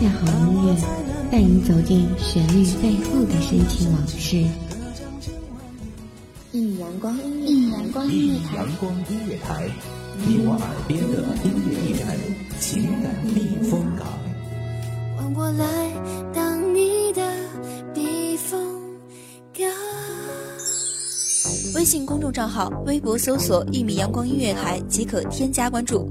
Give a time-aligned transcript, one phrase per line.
[0.00, 0.74] 下好音乐，
[1.30, 4.38] 带你走进旋律背后的深情往事。
[6.52, 9.68] 一米阳光，一米阳光音乐台，阳光音乐台，
[10.26, 12.16] 你我耳边的音乐驿站，
[12.58, 14.06] 情感避风港。
[15.18, 15.92] 换我来
[16.32, 17.20] 当你的
[17.92, 18.58] 避风
[19.52, 19.68] 港。
[21.74, 26.10] 微信公众账号、微博搜索“一米阳光音乐台”即可添加关注。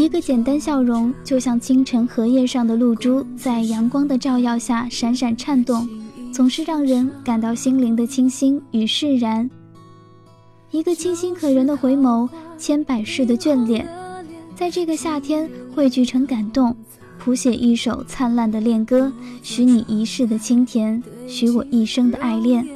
[0.00, 5.86] 一个简单笑容，就像清晨荷叶上的露珠，在阳光的照耀下闪闪颤动，
[6.32, 9.50] 总是让人感到心灵的清新与释然。
[10.70, 12.26] 一个清新可人的回眸，
[12.56, 13.86] 千百世的眷恋，
[14.56, 16.74] 在这个夏天汇聚成感动，
[17.18, 22.66] 谱写一首灿烂的恋歌，许你一世的清甜，许我一生的爱恋。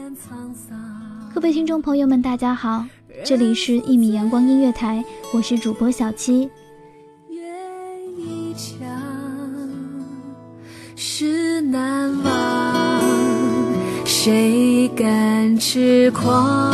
[1.35, 2.85] 各位听众朋友们，大家好，
[3.25, 6.51] 这里是一米阳光音乐台，我是主播小七。
[11.75, 13.03] 难忘，
[14.05, 16.73] 谁敢痴狂？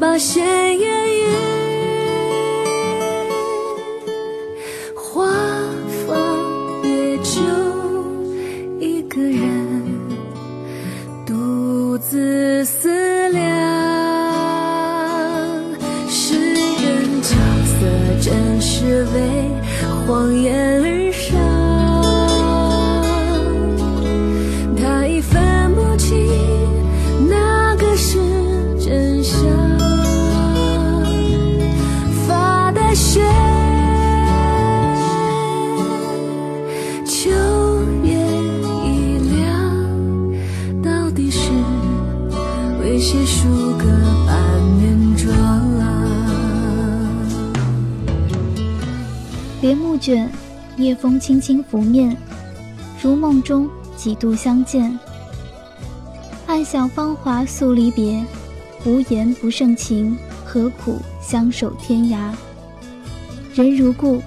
[0.00, 1.11] 把鲜艳
[50.02, 50.28] 卷，
[50.76, 52.16] 夜风轻轻拂面，
[53.00, 54.98] 如梦中几度相见。
[56.48, 58.20] 暗想芳华诉离别，
[58.84, 62.32] 无言不胜情，何苦相守天涯？
[63.54, 64.20] 人如故，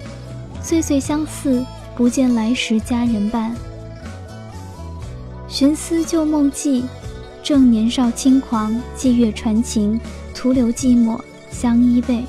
[0.63, 1.61] 岁岁相似，
[1.93, 3.53] 不见来时佳人伴。
[5.49, 6.85] 寻思旧梦记，
[7.43, 9.99] 正年少轻狂，霁月传情，
[10.33, 11.19] 徒留寂寞
[11.51, 12.23] 相依偎。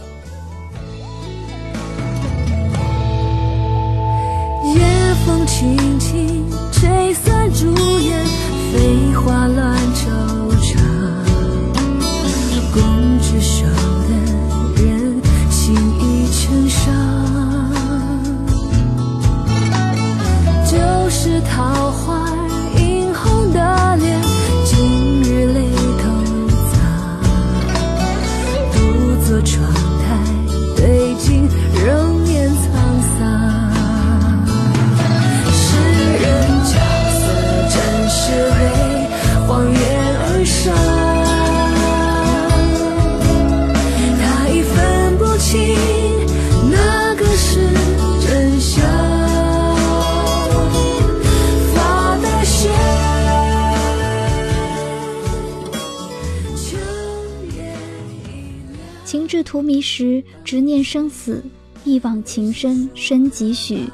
[59.07, 61.41] 情至荼蘼时，执念生死，
[61.85, 63.89] 一往情深深几许？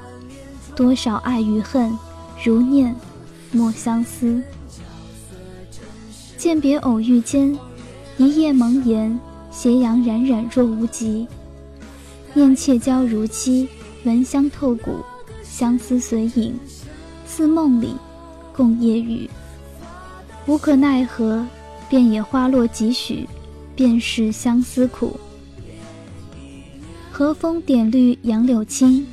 [0.75, 1.93] 多少爱与恨，
[2.43, 2.97] 如念
[3.50, 4.43] 莫相思。
[6.38, 7.55] 饯别偶遇间，
[8.17, 9.20] 一夜蒙言，
[9.50, 11.29] 斜阳冉冉若无极。
[12.32, 13.69] 念妾娇如漆，
[14.05, 14.93] 闻香透骨，
[15.43, 16.59] 相思随影，
[17.26, 17.94] 似梦里
[18.56, 19.29] 共夜雨。
[20.47, 21.47] 无可奈何，
[21.91, 23.29] 便也花落几许，
[23.75, 25.19] 便是相思苦。
[27.11, 29.07] 和风点绿杨柳青，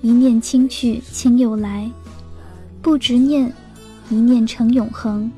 [0.00, 1.90] 一念轻去轻又来。
[2.80, 3.52] 不执念，
[4.10, 5.30] 一念成永恒。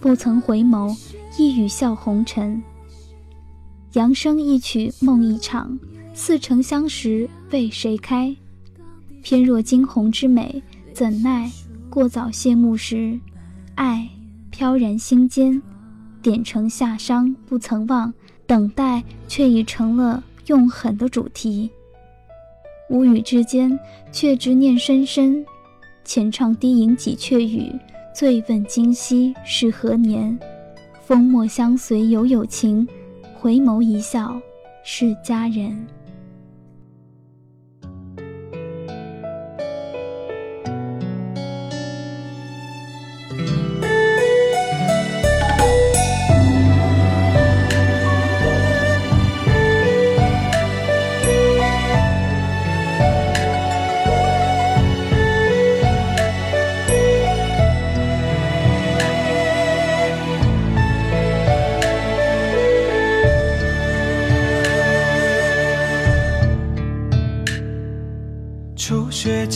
[0.00, 0.96] 不曾回眸，
[1.36, 2.62] 一语笑红尘。
[3.94, 5.78] 扬声一曲梦一场，
[6.14, 8.34] 似曾相识为谁开？
[9.22, 10.62] 翩若惊鸿之美，
[10.94, 11.50] 怎奈
[11.90, 13.18] 过早谢幕时，
[13.74, 14.08] 爱
[14.50, 15.60] 飘然心间。
[16.22, 18.12] 点成夏商不曾忘，
[18.46, 21.70] 等待却已成了永恒的主题。
[22.90, 23.78] 无语之间，
[24.10, 25.44] 却执念深深。
[26.04, 27.70] 浅唱低吟几阙语，
[28.14, 30.38] 醉问今夕是何年？
[31.04, 32.88] 风墨相随犹有情，
[33.34, 34.40] 回眸一笑
[34.82, 35.86] 是佳人。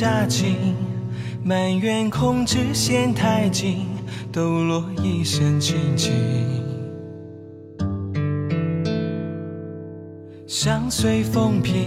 [0.02, 0.75] 佳境，
[1.44, 3.87] 埋怨空枝嫌太近，
[4.32, 6.10] 抖落一身清静。
[10.44, 11.78] 相随风平，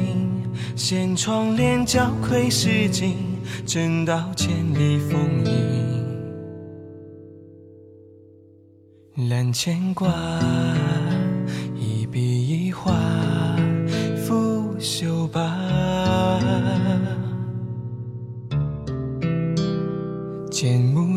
[0.77, 3.17] 掀窗帘交窥诗景，
[3.65, 6.07] 正道千里风影。
[9.27, 10.09] 揽牵挂，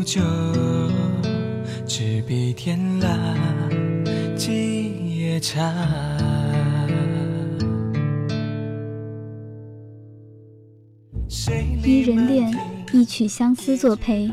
[0.09, 0.19] 酒，
[1.85, 3.15] 执笔天蜡，
[4.35, 5.71] 几夜茶。
[11.83, 12.51] 一人恋，
[12.91, 14.31] 一曲相思作陪。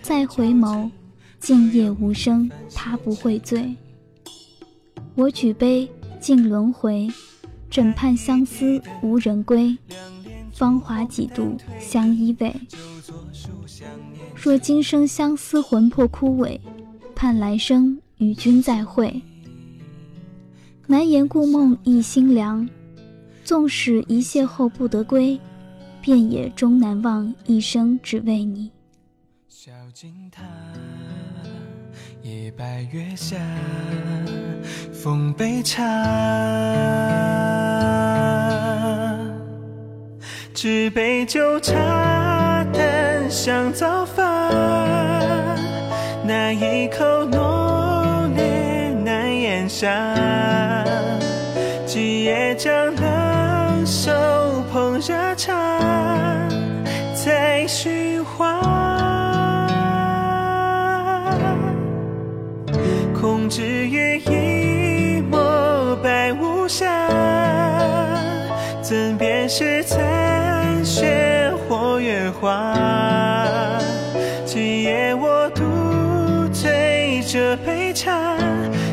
[0.00, 0.90] 再回眸，
[1.38, 3.76] 静夜无声，他不会醉。
[5.14, 5.86] 我举杯，
[6.20, 7.06] 敬轮回，
[7.68, 9.76] 枕畔相思无人归。
[10.54, 12.50] 芳华几度相依偎。
[14.34, 16.58] 若今生相思魂魄枯萎，
[17.14, 19.22] 盼来生与君再会。
[20.86, 22.68] 难言故梦忆心凉，
[23.44, 25.38] 纵使一邂逅不得归，
[26.00, 28.70] 便也终难忘一生只为你。
[29.48, 30.42] 小径塔，
[32.22, 33.36] 夜白月下，
[34.92, 35.82] 奉杯茶。
[40.54, 41.74] 纸杯酒茶
[43.32, 44.50] 淡香早发，
[46.22, 49.88] 那一口浓烈难咽下。
[51.86, 54.12] 几夜将冷手
[54.70, 55.54] 捧热茶，
[57.14, 58.60] 在寻花。
[63.18, 67.08] 空知月一抹白无瑕，
[68.82, 73.21] 怎辨是残雪或月华？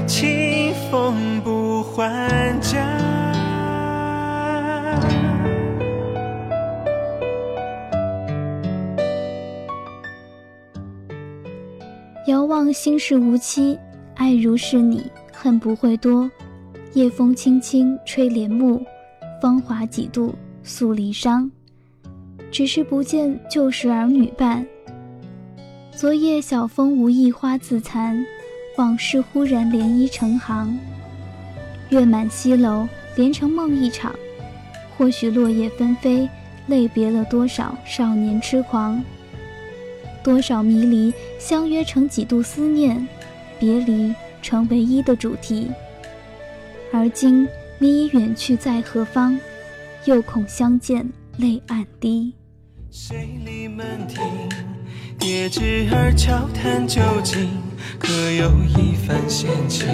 [0.06, 2.78] 清风不还家。
[12.28, 13.80] 遥望心事无期，
[14.16, 16.30] 爱如是你，恨不会多。
[16.94, 18.84] 夜风轻轻吹帘幕，
[19.42, 21.50] 芳华几度诉离殇。
[22.52, 24.66] 只是不见旧时儿女伴。
[25.92, 28.26] 昨夜晓风无意花自残，
[28.80, 30.80] 往事忽然涟漪成行。
[31.90, 34.16] 月满西楼，连成梦一场。
[34.98, 36.30] 或许落叶纷飞，
[36.68, 39.04] 泪别了多少少年痴狂。
[40.24, 43.06] 多少迷离，相约成几度思念，
[43.60, 45.70] 别离成唯一的主题。
[46.94, 47.46] 而今
[47.80, 49.38] 你已远去在何方？
[50.06, 51.06] 又恐相见
[51.36, 52.34] 泪暗滴。
[52.90, 54.24] 谁立门庭？
[55.20, 57.50] 叠纸儿悄谈究竟，
[57.98, 59.88] 可有一番闲情？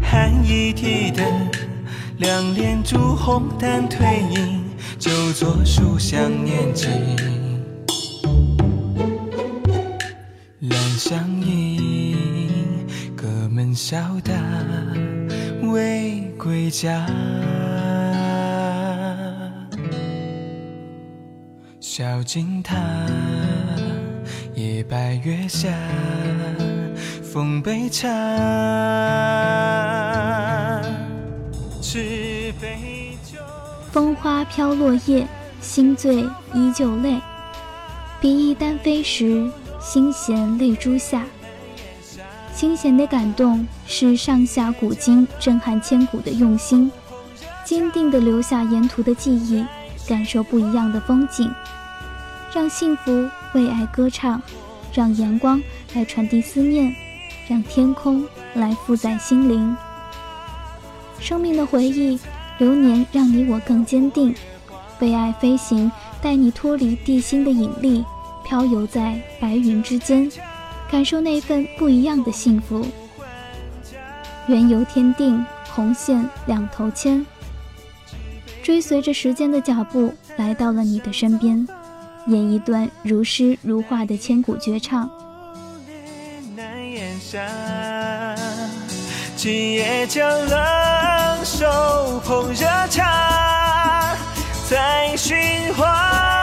[0.00, 1.24] 寒衣提灯，
[2.18, 4.64] 两帘烛红淡褪影，
[4.98, 6.90] 旧坐书香念经。
[10.60, 14.32] 兰香盈，隔门笑答，
[15.72, 17.06] 未归家。
[21.84, 22.76] 小径塔，
[24.54, 25.68] 夜白月下，
[27.24, 28.08] 奉杯茶。
[31.82, 33.40] 是杯酒。
[33.90, 35.26] 风花飘落叶，
[35.60, 36.24] 心醉
[36.54, 37.20] 依旧泪。
[38.20, 41.24] 比翼单飞时，心弦泪珠下。
[42.54, 46.92] 心弦的感动是上下古今震撼千古的用心，
[47.64, 49.64] 坚定地留下沿途的记忆，
[50.06, 51.50] 感受不一样的风景，
[52.54, 54.40] 让幸福为爱歌唱，
[54.92, 55.62] 让阳光
[55.94, 56.94] 来传递思念，
[57.48, 59.76] 让天空来负载心灵。
[61.18, 62.18] 生命的回忆，
[62.58, 64.34] 流年让你我更坚定，
[65.00, 65.90] 为爱飞行，
[66.20, 68.04] 带你脱离地心的引力，
[68.44, 70.30] 飘游在白云之间。
[70.90, 72.86] 感受那份不一样的幸福。
[74.46, 75.42] 缘由天定，
[75.72, 77.24] 红线两头牵。
[78.62, 81.66] 追随着时间的脚步，来到了你的身边，
[82.28, 85.10] 演一段如诗如画的千古绝唱。
[89.36, 94.16] 今夜将冷手捧热茶，
[94.70, 95.34] 在寻
[95.74, 96.41] 花。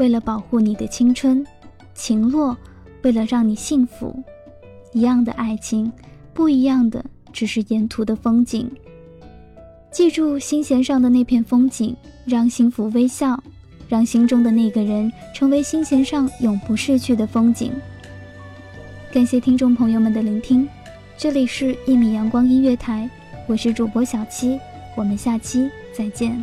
[0.00, 1.46] 为了保护你的青春，
[1.92, 2.56] 情落；
[3.02, 4.18] 为了让你幸福，
[4.94, 5.92] 一样的爱情，
[6.32, 7.04] 不一样的
[7.34, 8.70] 只是沿途的风景。
[9.92, 13.44] 记住心弦上的那片风景，让幸福微笑，
[13.90, 17.70] 让心中的那个人成为心弦上永不逝去的风景。
[19.12, 20.66] 感谢听众朋友们的聆听，
[21.18, 23.06] 这里是《一米阳光音乐台》，
[23.46, 24.58] 我是主播小七，
[24.96, 26.42] 我们下期再见。